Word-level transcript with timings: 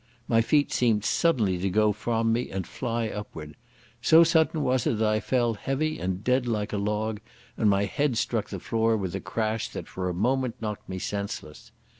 My 0.27 0.41
feet 0.41 0.71
seemed 0.71 1.05
suddenly 1.05 1.59
to 1.59 1.69
go 1.69 1.91
from 1.91 2.33
me 2.33 2.49
and 2.49 2.65
fly 2.65 3.07
upward. 3.09 3.53
So 4.01 4.23
sudden 4.23 4.63
was 4.63 4.87
it 4.87 4.97
that 4.97 5.07
I 5.07 5.19
fell 5.19 5.53
heavy 5.53 5.99
and 5.99 6.23
dead 6.23 6.47
like 6.47 6.73
a 6.73 6.77
log, 6.79 7.19
and 7.55 7.69
my 7.69 7.85
head 7.85 8.17
struck 8.17 8.49
the 8.49 8.57
floor 8.57 8.97
with 8.97 9.13
a 9.13 9.21
crash 9.21 9.69
that 9.69 9.87
for 9.87 10.09
a 10.09 10.13
moment 10.15 10.55
knocked 10.59 10.89
me 10.89 10.97
senseless. 10.97 11.71